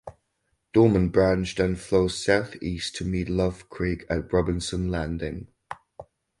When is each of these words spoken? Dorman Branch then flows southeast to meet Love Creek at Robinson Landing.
Dorman 0.73 1.09
Branch 1.09 1.53
then 1.55 1.75
flows 1.75 2.25
southeast 2.25 2.95
to 2.95 3.05
meet 3.05 3.29
Love 3.29 3.69
Creek 3.69 4.03
at 4.09 4.33
Robinson 4.33 4.89
Landing. 4.89 5.45